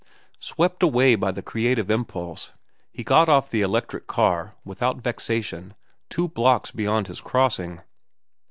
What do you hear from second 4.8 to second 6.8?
vexation, two blocks